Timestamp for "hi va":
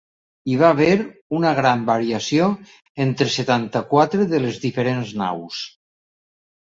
0.51-0.69